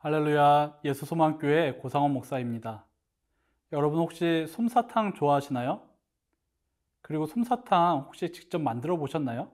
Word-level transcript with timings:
할렐루야 0.00 0.78
예수 0.84 1.06
소망교회 1.06 1.72
고상원 1.72 2.12
목사입니다. 2.12 2.84
여러분 3.72 3.98
혹시 3.98 4.46
솜사탕 4.46 5.14
좋아하시나요? 5.14 5.82
그리고 7.02 7.26
솜사탕 7.26 8.04
혹시 8.06 8.30
직접 8.30 8.60
만들어 8.60 8.96
보셨나요? 8.96 9.50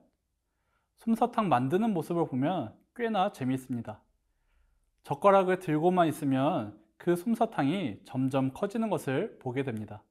솜사탕 0.97 1.49
만드는 1.49 1.91
모습을 1.95 2.27
보면 2.27 2.75
꽤나 2.95 3.31
재미있습니다. 3.31 3.99
젓가락을 5.01 5.57
들고만 5.57 6.07
있으면 6.09 6.79
그 6.97 7.15
솜사탕이 7.15 8.01
점점 8.05 8.53
커지는 8.53 8.91
것을 8.91 9.39
보게 9.39 9.63
됩니다. 9.63 10.03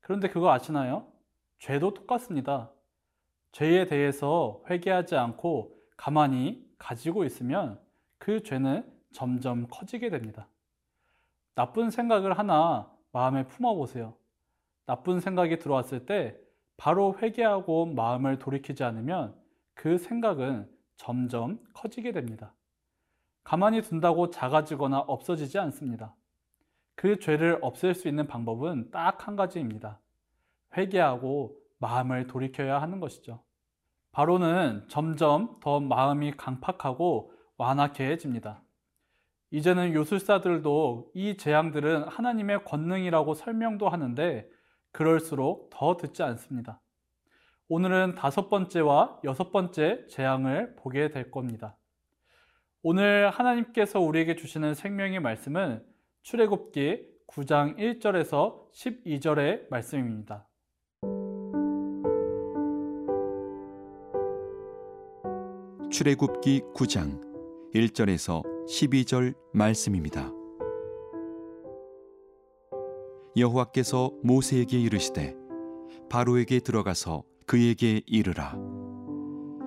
그런데 0.00 0.28
그거 0.28 0.52
아시나요? 0.52 1.06
죄도 1.60 1.94
똑같습니다. 1.94 2.70
죄에 3.52 3.86
대해서 3.86 4.62
회개하지 4.68 5.16
않고 5.16 5.74
가만히 5.96 6.62
가지고 6.76 7.24
있으면 7.24 7.80
그 8.18 8.42
죄는 8.42 8.95
점점 9.16 9.66
커지게 9.68 10.10
됩니다. 10.10 10.46
나쁜 11.54 11.90
생각을 11.90 12.38
하나 12.38 12.92
마음에 13.12 13.46
품어보세요. 13.48 14.14
나쁜 14.84 15.20
생각이 15.20 15.58
들어왔을 15.58 16.04
때 16.04 16.38
바로 16.76 17.16
회개하고 17.18 17.86
마음을 17.86 18.38
돌이키지 18.38 18.84
않으면 18.84 19.34
그 19.72 19.96
생각은 19.96 20.70
점점 20.98 21.58
커지게 21.72 22.12
됩니다. 22.12 22.52
가만히 23.42 23.80
둔다고 23.80 24.28
작아지거나 24.28 24.98
없어지지 24.98 25.58
않습니다. 25.60 26.14
그 26.94 27.18
죄를 27.18 27.58
없앨 27.62 27.94
수 27.94 28.08
있는 28.08 28.26
방법은 28.26 28.90
딱 28.90 29.26
한 29.26 29.34
가지입니다. 29.34 29.98
회개하고 30.76 31.56
마음을 31.78 32.26
돌이켜야 32.26 32.82
하는 32.82 33.00
것이죠. 33.00 33.42
바로는 34.12 34.84
점점 34.88 35.58
더 35.60 35.80
마음이 35.80 36.32
강팍하고 36.32 37.32
완악해집니다. 37.56 38.65
이제는 39.56 39.94
요술사들도 39.94 41.12
이 41.14 41.38
재앙들은 41.38 42.08
하나님의 42.08 42.62
권능이라고 42.64 43.32
설명도 43.32 43.88
하는데 43.88 44.46
그럴수록 44.92 45.70
더 45.70 45.96
듣지 45.96 46.22
않습니다. 46.22 46.82
오늘은 47.68 48.16
다섯 48.16 48.50
번째와 48.50 49.20
여섯 49.24 49.52
번째 49.52 50.06
재앙을 50.08 50.76
보게 50.76 51.08
될 51.08 51.30
겁니다. 51.30 51.74
오늘 52.82 53.30
하나님께서 53.30 53.98
우리에게 53.98 54.36
주시는 54.36 54.74
생명의 54.74 55.20
말씀은 55.20 55.82
출애굽기 56.20 57.06
9장 57.26 57.78
1절에서 57.78 58.70
12절의 58.74 59.70
말씀입니다. 59.70 60.46
출애굽기 65.90 66.60
9장 66.74 67.25
1절에서 67.74 68.42
12절 68.68 69.34
말씀입니다. 69.52 70.32
여호와께서 73.36 74.12
모세에게 74.22 74.80
이르시되 74.80 75.34
바로에게 76.08 76.60
들어가서 76.60 77.24
그에게 77.46 78.00
이르라. 78.06 78.56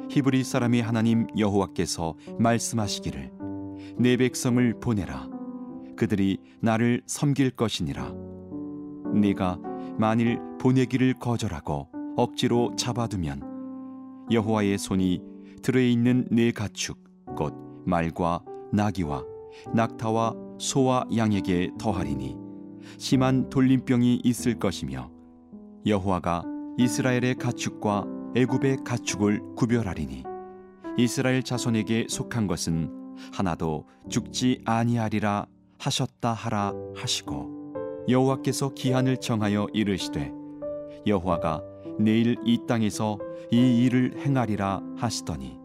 히브리 0.09 0.43
사람의 0.43 0.81
하나님 0.81 1.27
여호와께서 1.37 2.15
말씀하시기를 2.39 3.31
내 3.97 4.17
백성을 4.17 4.79
보내라. 4.79 5.29
그들이 5.95 6.39
나를 6.61 7.03
섬길 7.05 7.51
것이니라. 7.51 8.13
네가 9.13 9.59
만일 9.97 10.39
보내기를 10.59 11.13
거절하고 11.19 11.89
억지로 12.15 12.73
잡아두면 12.75 14.27
여호와의 14.31 14.77
손이 14.77 15.21
들에 15.61 15.89
있는 15.89 16.27
네 16.31 16.51
가축 16.51 16.97
곧 16.97 17.08
말과 17.85 18.43
나귀와 18.71 19.23
낙타와 19.73 20.35
소와 20.59 21.05
양에게 21.15 21.71
더하리니 21.79 22.37
심한 22.97 23.49
돌림병이 23.49 24.21
있을 24.23 24.59
것이며 24.59 25.09
여호와가 25.85 26.43
이스라엘의 26.77 27.35
가축과 27.35 28.05
애굽의 28.35 28.77
가축을 28.85 29.55
구별하리니 29.55 30.23
이스라엘 30.97 31.43
자손에게 31.43 32.07
속한 32.09 32.47
것은 32.47 33.15
하나도 33.33 33.85
죽지 34.09 34.61
아니하리라 34.65 35.45
하셨다 35.77 36.33
하라 36.33 36.73
하시고 36.95 38.05
여호와께서 38.07 38.73
기한을 38.73 39.17
정하여 39.17 39.67
이르시되 39.73 40.31
여호와가 41.05 41.61
내일 41.99 42.35
이 42.45 42.59
땅에서 42.67 43.17
이 43.51 43.83
일을 43.83 44.19
행하리라 44.19 44.81
하시더니 44.97 45.59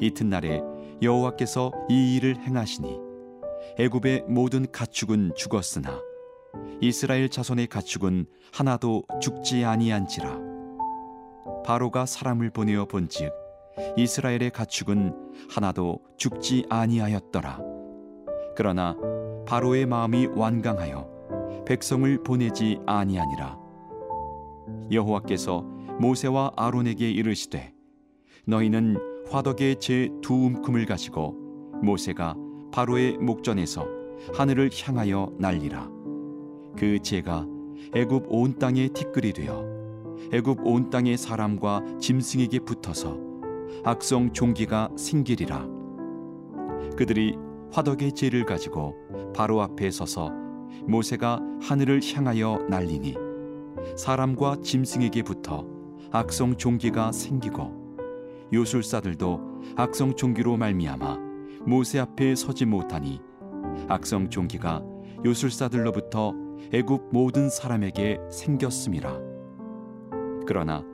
이튿날에 0.00 0.60
여호와께서 1.02 1.72
이 1.88 2.16
일을 2.16 2.36
행하시니 2.40 2.98
애굽의 3.78 4.24
모든 4.28 4.70
가축은 4.70 5.32
죽었으나 5.34 6.00
이스라엘 6.80 7.28
자손의 7.28 7.68
가축은 7.68 8.26
하나도 8.52 9.04
죽지 9.20 9.64
아니한지라. 9.64 10.38
바로가 11.64 12.06
사람을 12.06 12.50
보내어 12.50 12.86
본즉 12.86 13.32
이스라엘의 13.96 14.50
가축은 14.50 15.14
하나도 15.50 16.00
죽지 16.16 16.66
아니하였더라. 16.68 17.60
그러나 18.56 18.96
바로의 19.46 19.86
마음이 19.86 20.26
완강하여 20.26 21.64
백성을 21.66 22.22
보내지 22.22 22.78
아니하니라. 22.86 23.58
여호와께서 24.90 25.62
모세와 26.00 26.52
아론에게 26.56 27.10
이르시되 27.10 27.72
너희는 28.46 29.09
화덕의 29.30 29.76
제두 29.78 30.34
움큼을 30.34 30.86
가지고 30.86 31.36
모세가 31.82 32.34
바로의 32.72 33.16
목전에서 33.18 33.86
하늘을 34.34 34.70
향하여 34.74 35.32
날리라. 35.38 35.88
그 36.76 36.98
재가 36.98 37.46
애굽 37.94 38.24
온 38.28 38.58
땅에 38.58 38.88
티끌이 38.88 39.32
되어 39.32 39.64
애굽 40.32 40.66
온 40.66 40.90
땅의 40.90 41.16
사람과 41.16 41.82
짐승에게 42.00 42.58
붙어서 42.60 43.18
악성 43.84 44.32
종기가 44.32 44.90
생기리라. 44.96 45.64
그들이 46.96 47.36
화덕의 47.72 48.12
재를 48.12 48.44
가지고 48.44 48.96
바로 49.32 49.62
앞에 49.62 49.92
서서 49.92 50.32
모세가 50.88 51.40
하늘을 51.62 52.00
향하여 52.02 52.66
날리니 52.68 53.14
사람과 53.96 54.56
짐승에게 54.60 55.22
붙어 55.22 55.64
악성 56.10 56.56
종기가 56.56 57.12
생기고 57.12 57.79
요술사들도 58.52 59.40
악성 59.76 60.16
종기로 60.16 60.56
말미암아 60.56 61.18
모세 61.66 62.00
앞에 62.00 62.34
서지 62.34 62.66
못하니 62.66 63.20
악성 63.88 64.28
종기가 64.28 64.82
요술사들로부터 65.24 66.34
애굽 66.72 67.10
모든 67.12 67.48
사람에게 67.48 68.18
생겼음이라 68.30 69.18
그러나 70.46 70.84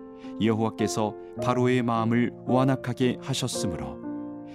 여호와께서 0.40 1.14
바로의 1.42 1.82
마음을 1.82 2.32
완악하게 2.46 3.18
하셨으므로 3.22 3.98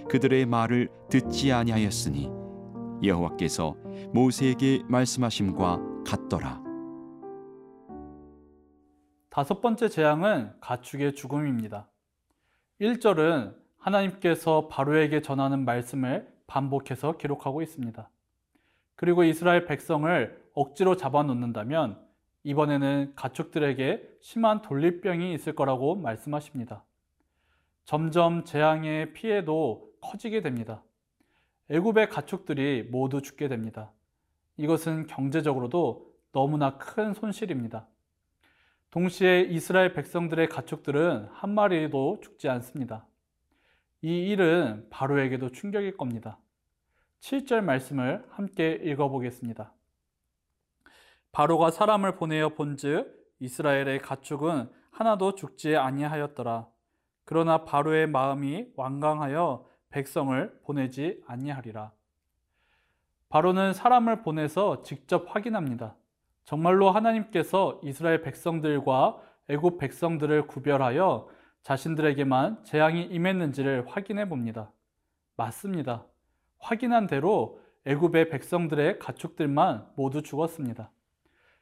그들의 0.09 0.45
말을 0.45 0.89
듣지 1.09 1.51
아니하였으니 1.51 2.29
여호와께서 3.03 3.75
모세에게 4.13 4.83
말씀하심과 4.87 5.79
같더라 6.05 6.61
다섯 9.31 9.61
번째 9.61 9.87
재앙은 9.87 10.51
가축의 10.59 11.15
죽음입니다. 11.15 11.90
1절은 12.81 13.55
하나님께서 13.77 14.67
바로에게 14.67 15.21
전하는 15.21 15.65
말씀을 15.65 16.27
반복해서 16.47 17.15
기록하고 17.15 17.61
있습니다. 17.61 18.09
그리고 18.95 19.23
이스라엘 19.23 19.65
백성을 19.65 20.41
억지로 20.55 20.97
잡아놓는다면 20.97 22.03
이번에는 22.43 23.13
가축들에게 23.15 24.17
심한 24.21 24.63
돌리병이 24.63 25.31
있을 25.35 25.53
거라고 25.53 25.95
말씀하십니다. 25.95 26.83
점점 27.85 28.45
재앙의 28.45 29.13
피해도 29.13 29.91
커지게 30.01 30.41
됩니다. 30.41 30.81
애굽의 31.69 32.09
가축들이 32.09 32.89
모두 32.89 33.21
죽게 33.21 33.47
됩니다. 33.47 33.91
이것은 34.57 35.05
경제적으로도 35.05 36.11
너무나 36.31 36.79
큰 36.79 37.13
손실입니다. 37.13 37.85
동시에 38.91 39.43
이스라엘 39.43 39.93
백성들의 39.93 40.49
가축들은 40.49 41.29
한 41.31 41.55
마리도 41.55 42.19
죽지 42.21 42.49
않습니다. 42.49 43.07
이 44.01 44.29
일은 44.29 44.87
바로에게도 44.89 45.53
충격일 45.53 45.95
겁니다. 45.95 46.37
7절 47.21 47.61
말씀을 47.61 48.25
함께 48.31 48.73
읽어보겠습니다. 48.83 49.73
바로가 51.31 51.71
사람을 51.71 52.17
보내어 52.17 52.49
본즉 52.49 53.15
이스라엘의 53.39 53.99
가축은 53.99 54.69
하나도 54.91 55.35
죽지 55.35 55.77
아니하였더라. 55.77 56.67
그러나 57.23 57.63
바로의 57.63 58.07
마음이 58.07 58.73
완강하여 58.75 59.65
백성을 59.89 60.59
보내지 60.63 61.23
아니하리라. 61.27 61.93
바로는 63.29 63.71
사람을 63.71 64.21
보내서 64.21 64.83
직접 64.83 65.33
확인합니다. 65.33 65.95
정말로 66.51 66.91
하나님께서 66.91 67.79
이스라엘 67.81 68.21
백성들과 68.23 69.21
애굽 69.47 69.77
백성들을 69.77 70.47
구별하여 70.47 71.29
자신들에게만 71.61 72.65
재앙이 72.65 73.03
임했는지를 73.03 73.87
확인해 73.87 74.27
봅니다. 74.27 74.73
맞습니다. 75.37 76.05
확인한 76.59 77.07
대로 77.07 77.61
애굽의 77.85 78.27
백성들의 78.27 78.99
가축들만 78.99 79.91
모두 79.95 80.21
죽었습니다. 80.21 80.91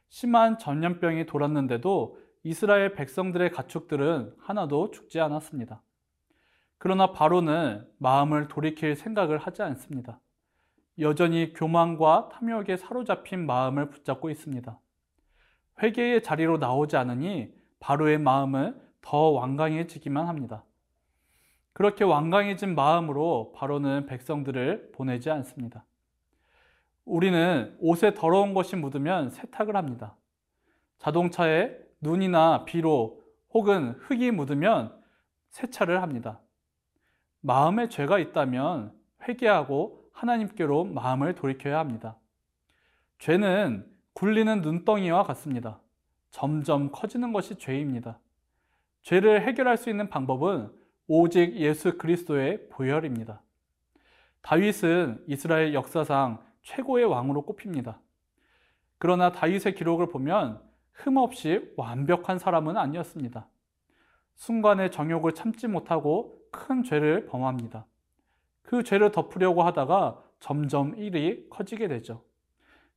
심한 0.07 0.57
전염병이 0.57 1.27
돌았는데도 1.27 2.17
이스라엘 2.41 2.93
백성들의 2.93 3.51
가축들은 3.51 4.33
하나도 4.39 4.89
죽지 4.89 5.19
않았습니다. 5.19 5.83
그러나 6.79 7.11
바로는 7.11 7.87
마음을 7.99 8.47
돌이킬 8.47 8.95
생각을 8.95 9.37
하지 9.37 9.61
않습니다. 9.61 10.19
여전히 10.99 11.53
교만과 11.53 12.29
탐욕에 12.33 12.77
사로잡힌 12.77 13.45
마음을 13.45 13.89
붙잡고 13.89 14.29
있습니다. 14.29 14.79
회개의 15.81 16.23
자리로 16.23 16.57
나오지 16.57 16.97
않으니 16.97 17.53
바로의 17.79 18.17
마음은 18.19 18.79
더 19.01 19.29
완강해지기만 19.29 20.27
합니다. 20.27 20.65
그렇게 21.71 22.03
완강해진 22.03 22.75
마음으로 22.75 23.53
바로는 23.55 24.05
백성들을 24.07 24.91
보내지 24.93 25.29
않습니다. 25.29 25.85
우리는 27.05 27.75
옷에 27.79 28.13
더러운 28.13 28.53
것이 28.53 28.75
묻으면 28.75 29.29
세탁을 29.29 29.75
합니다. 29.77 30.15
자동차에 30.97 31.75
눈이나 32.01 32.65
비로 32.65 33.23
혹은 33.51 33.91
흙이 33.99 34.31
묻으면 34.31 34.93
세차를 35.49 36.01
합니다. 36.01 36.39
마음에 37.41 37.87
죄가 37.87 38.19
있다면 38.19 38.93
회개하고 39.27 40.08
하나님께로 40.19 40.85
마음을 40.85 41.35
돌이켜야 41.35 41.79
합니다. 41.79 42.17
죄는 43.19 43.85
굴리는 44.13 44.61
눈덩이와 44.61 45.23
같습니다. 45.23 45.79
점점 46.31 46.91
커지는 46.91 47.33
것이 47.33 47.57
죄입니다. 47.57 48.19
죄를 49.01 49.41
해결할 49.41 49.77
수 49.77 49.89
있는 49.89 50.09
방법은 50.09 50.71
오직 51.07 51.55
예수 51.55 51.97
그리스도의 51.97 52.69
보혈입니다. 52.69 53.41
다윗은 54.41 55.23
이스라엘 55.27 55.73
역사상 55.73 56.43
최고의 56.61 57.05
왕으로 57.05 57.43
꼽힙니다. 57.43 57.99
그러나 58.97 59.31
다윗의 59.31 59.75
기록을 59.75 60.09
보면 60.09 60.61
흠없이 60.91 61.73
완벽한 61.77 62.37
사람은 62.37 62.77
아니었습니다. 62.77 63.47
순간의 64.35 64.91
정욕을 64.91 65.33
참지 65.33 65.67
못하고 65.67 66.37
큰 66.51 66.83
죄를 66.83 67.25
범합니다. 67.25 67.85
그 68.69 68.83
죄를 68.83 69.11
덮으려고 69.11 69.63
하다가 69.63 70.21
점점 70.39 70.93
일이 70.95 71.49
커지게 71.49 71.87
되죠. 71.87 72.23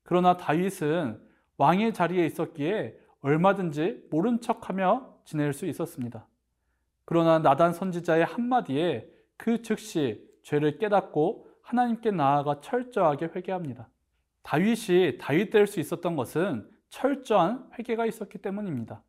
그러나 0.02 0.36
다윗은 0.36 1.18
왕의 1.56 1.94
자리에 1.94 2.26
있었기에 2.26 2.94
얼마든지 3.22 4.08
모른 4.10 4.38
척하며 4.42 5.20
지낼 5.24 5.54
수 5.54 5.64
있었습니다. 5.64 6.26
그러나 7.06 7.38
나단 7.38 7.72
선지자의 7.72 8.26
한마디에 8.26 9.08
그 9.38 9.62
즉시 9.62 10.28
죄를 10.42 10.76
깨닫고 10.76 11.48
하나님께 11.62 12.10
나아가 12.10 12.60
철저하게 12.60 13.30
회개합니다. 13.34 13.88
다윗이 14.42 15.16
다윗 15.16 15.48
될 15.48 15.66
수 15.66 15.80
있었던 15.80 16.16
것은 16.16 16.68
철저한 16.90 17.70
회개가 17.78 18.04
있었기 18.04 18.36
때문입니다. 18.36 19.02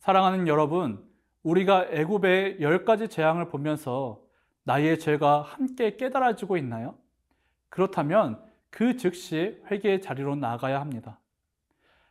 사랑하는 0.00 0.48
여러분, 0.48 1.02
우리가 1.42 1.86
애굽의 1.92 2.58
열 2.60 2.84
가지 2.84 3.08
재앙을 3.08 3.48
보면서 3.48 4.21
나의 4.64 4.98
죄가 4.98 5.42
함께 5.42 5.96
깨달아지고 5.96 6.56
있나요? 6.56 6.96
그렇다면 7.68 8.42
그 8.70 8.96
즉시 8.96 9.60
회개의 9.70 10.00
자리로 10.00 10.36
나가야 10.36 10.80
합니다. 10.80 11.18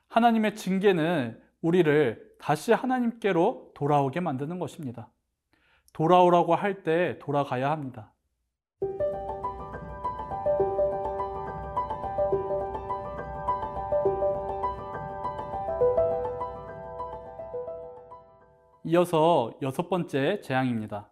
하나님의 0.08 0.56
징계는 0.56 1.42
우리를 1.62 2.36
다시 2.40 2.74
하나님께로 2.74 3.72
돌아오게 3.74 4.20
만드는 4.20 4.60
것입니다. 4.60 5.10
돌아오라고 5.94 6.56
할 6.56 6.84
때 6.84 7.18
돌아가야 7.20 7.72
합니다. 7.72 8.12
이어서 18.84 19.54
여섯 19.62 19.90
번째 19.90 20.42
재앙입니다. 20.42 21.11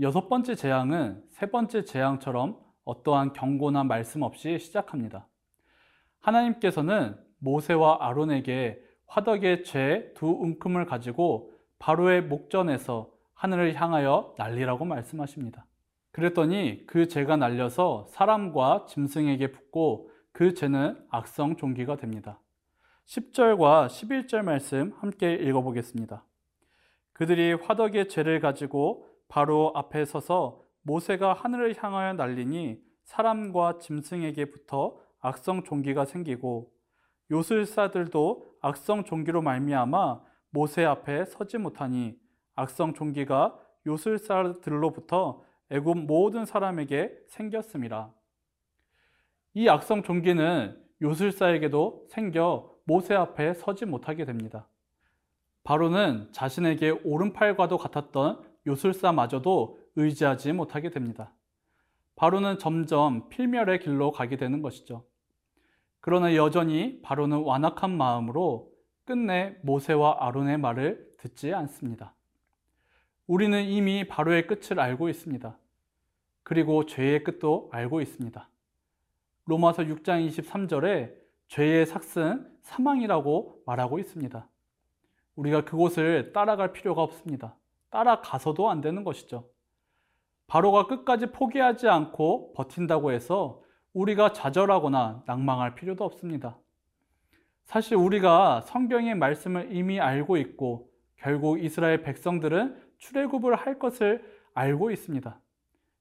여섯 0.00 0.28
번째 0.28 0.54
재앙은 0.54 1.22
세 1.30 1.46
번째 1.46 1.84
재앙처럼 1.86 2.58
어떠한 2.84 3.32
경고나 3.32 3.82
말씀 3.82 4.20
없이 4.20 4.58
시작합니다. 4.58 5.26
하나님께서는 6.20 7.16
모세와 7.38 7.98
아론에게 8.00 8.82
화덕의 9.06 9.64
죄두 9.64 10.26
움큼을 10.26 10.84
가지고 10.84 11.52
바로의 11.78 12.24
목전에서 12.24 13.10
하늘을 13.32 13.74
향하여 13.74 14.34
날리라고 14.36 14.84
말씀하십니다. 14.84 15.64
그랬더니 16.12 16.86
그 16.86 17.08
죄가 17.08 17.38
날려서 17.38 18.06
사람과 18.10 18.84
짐승에게 18.88 19.52
붙고 19.52 20.10
그 20.32 20.52
죄는 20.52 21.06
악성 21.08 21.56
종기가 21.56 21.96
됩니다. 21.96 22.38
10절과 23.06 23.86
11절 23.86 24.42
말씀 24.42 24.92
함께 24.98 25.32
읽어보겠습니다. 25.32 26.22
그들이 27.14 27.54
화덕의 27.54 28.10
죄를 28.10 28.40
가지고 28.40 29.15
바로 29.28 29.72
앞에 29.74 30.04
서서 30.04 30.62
모세가 30.82 31.32
하늘을 31.34 31.74
향하여 31.76 32.12
날리니 32.14 32.80
사람과 33.04 33.78
짐승에게 33.78 34.46
붙어 34.46 34.98
악성 35.20 35.64
종기가 35.64 36.04
생기고 36.04 36.72
요술사들도 37.30 38.56
악성 38.60 39.04
종기로 39.04 39.42
말미암아 39.42 40.20
모세 40.50 40.84
앞에 40.84 41.24
서지 41.24 41.58
못하니 41.58 42.16
악성 42.54 42.94
종기가 42.94 43.58
요술사들로부터 43.86 45.42
애굽 45.70 45.98
모든 46.06 46.44
사람에게 46.44 47.12
생겼음이라. 47.28 48.12
이 49.54 49.68
악성 49.68 50.02
종기는 50.02 50.80
요술사에게도 51.02 52.06
생겨 52.08 52.72
모세 52.84 53.14
앞에 53.14 53.54
서지 53.54 53.84
못하게 53.84 54.24
됩니다. 54.24 54.68
바로는 55.64 56.28
자신에게 56.32 56.90
오른팔과도 57.04 57.78
같았던 57.78 58.42
요술사마저도 58.66 59.78
의지하지 59.96 60.52
못하게 60.52 60.90
됩니다. 60.90 61.32
바로는 62.16 62.58
점점 62.58 63.28
필멸의 63.28 63.80
길로 63.80 64.10
가게 64.10 64.36
되는 64.36 64.62
것이죠. 64.62 65.04
그러나 66.00 66.34
여전히 66.34 67.00
바로는 67.02 67.38
완악한 67.42 67.96
마음으로 67.96 68.72
끝내 69.04 69.56
모세와 69.62 70.18
아론의 70.20 70.58
말을 70.58 71.10
듣지 71.18 71.52
않습니다. 71.52 72.14
우리는 73.26 73.64
이미 73.64 74.06
바로의 74.06 74.46
끝을 74.46 74.78
알고 74.78 75.08
있습니다. 75.08 75.58
그리고 76.42 76.86
죄의 76.86 77.24
끝도 77.24 77.68
알고 77.72 78.00
있습니다. 78.00 78.48
로마서 79.46 79.82
6장 79.82 80.28
23절에 80.28 81.12
죄의 81.48 81.86
삭은 81.86 82.48
사망이라고 82.62 83.62
말하고 83.66 83.98
있습니다. 83.98 84.48
우리가 85.36 85.64
그곳을 85.64 86.32
따라갈 86.32 86.72
필요가 86.72 87.02
없습니다. 87.02 87.56
따라가서도 87.90 88.70
안 88.70 88.80
되는 88.80 89.04
것이죠. 89.04 89.48
바로가 90.46 90.86
끝까지 90.86 91.32
포기하지 91.32 91.88
않고 91.88 92.52
버틴다고 92.54 93.12
해서 93.12 93.62
우리가 93.92 94.32
좌절하거나 94.32 95.24
낭망할 95.26 95.74
필요도 95.74 96.04
없습니다. 96.04 96.58
사실 97.64 97.96
우리가 97.96 98.60
성경의 98.62 99.16
말씀을 99.16 99.74
이미 99.74 100.00
알고 100.00 100.36
있고 100.36 100.90
결국 101.16 101.62
이스라엘 101.62 102.02
백성들은 102.02 102.80
출애굽을 102.98 103.56
할 103.56 103.78
것을 103.78 104.24
알고 104.54 104.90
있습니다. 104.90 105.40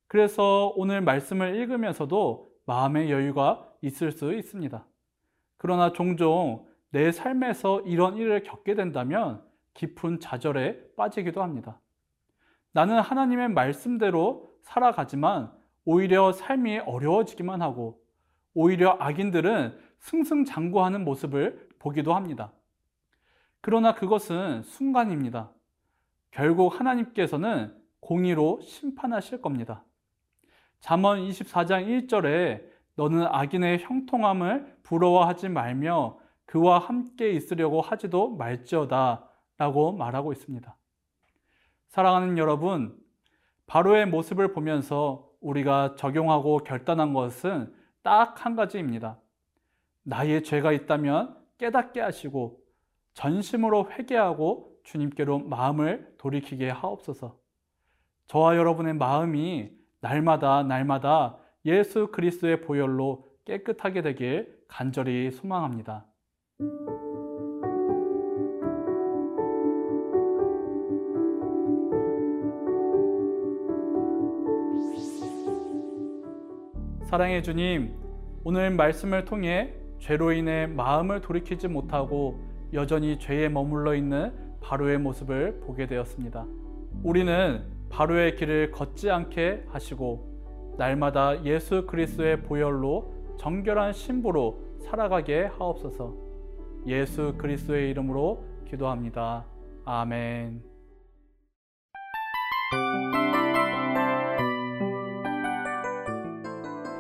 그래서 0.08 0.72
오늘 0.76 1.02
말씀을 1.02 1.56
읽으면서도 1.56 2.52
마음의 2.66 3.12
여유가 3.12 3.68
있을 3.82 4.12
수 4.12 4.34
있습니다. 4.34 4.86
그러나 5.58 5.92
종종 5.94 6.68
내 6.92 7.12
삶에서 7.12 7.82
이런 7.82 8.18
일을 8.18 8.44
겪게 8.44 8.76
된다면 8.76 9.44
깊은 9.76 10.20
좌절에 10.20 10.80
빠지기도 10.96 11.44
합니다. 11.44 11.80
나는 12.72 13.00
하나님의 13.00 13.50
말씀대로 13.50 14.52
살아가지만 14.64 15.52
오히려 15.86 16.32
삶이 16.32 16.80
어려워지기만 16.80 17.62
하고 17.62 18.02
오히려 18.54 18.98
악인들은 19.00 19.78
승승장구하는 20.00 21.06
모습을 21.06 21.70
보기도 21.78 22.16
합니다. 22.16 22.52
그러나 23.62 23.94
그것은 23.94 24.64
순간입니다. 24.64 25.52
결국 26.32 26.80
하나님께서는 26.80 27.76
공의로 28.00 28.60
심판하실 28.62 29.42
겁니다. 29.42 29.84
잠언 30.80 31.20
24장 31.20 32.08
1절에 32.08 32.64
너는 32.96 33.26
악인의 33.26 33.80
형통함을 33.80 34.78
부러워하지 34.84 35.50
말며 35.50 36.18
그와 36.46 36.80
함께 36.80 37.32
있으려고 37.32 37.82
하지도 37.82 38.36
말지어다 38.36 39.30
라고 39.58 39.92
말하고 39.92 40.32
있습니다. 40.34 40.76
사랑하는 41.88 42.38
여러분, 42.38 42.98
바로의 43.68 44.06
모습을 44.08 44.54
보면서 44.54 45.30
우리가 45.42 45.96
적용하고 45.96 46.60
결단한 46.60 47.14
것은 47.14 47.74
딱 48.02 48.46
한 48.46 48.56
가지입니다. 48.56 49.20
나의 50.04 50.44
죄가 50.44 50.72
있다면 50.72 51.36
깨닫게 51.58 52.02
하시고 52.02 52.60
전심으로 53.14 53.92
회개하고 53.92 54.76
주님께로 54.84 55.40
마음을 55.40 56.14
돌이키게 56.18 56.70
하옵소서. 56.70 57.38
저와 58.28 58.58
여러분의 58.58 58.94
마음이 58.96 59.72
날마다 60.02 60.64
날마다 60.64 61.38
예수 61.66 62.12
그리스도의 62.12 62.62
보혈로 62.62 63.26
깨끗하게 63.46 64.02
되길 64.02 64.64
간절히 64.68 65.32
소망합니다. 65.32 66.06
사랑해 77.06 77.44
주님, 77.44 77.94
오늘 78.44 78.72
말씀을 78.72 79.26
통해 79.26 79.74
죄로 80.00 80.32
인해 80.32 80.66
마음을 80.66 81.22
돌이키지 81.22 81.68
못하고 81.68 82.40
여전히 82.74 83.20
죄에 83.20 83.48
머물러 83.48 83.94
있는 83.94 84.34
바로의 84.60 84.98
모습을 84.98 85.60
보게 85.60 85.86
되었습니다. 85.86 86.48
우리는 87.04 87.64
바로의 87.90 88.36
길을 88.36 88.72
걷지 88.72 89.12
않게 89.12 89.66
하시고 89.70 90.76
날마다 90.80 91.46
예수 91.46 91.86
그리스도의 91.86 92.42
보혈로 92.42 93.14
정결한 93.38 93.94
신부로 93.94 94.60
살아가게 94.82 95.44
하옵소서. 95.46 96.16
예수 96.88 97.36
그리스도의 97.38 97.92
이름으로 97.92 98.44
기도합니다. 98.68 99.46
아멘. 99.86 100.75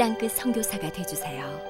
땅끝 0.00 0.32
선교사가 0.32 0.90
되주세요. 0.92 1.69